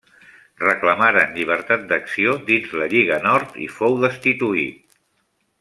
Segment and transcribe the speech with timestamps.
[0.61, 4.85] Reclamaren llibertat d'acció dins la Lliga Nord i fou destituït.